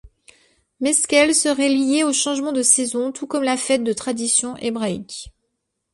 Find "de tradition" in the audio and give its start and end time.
3.83-4.57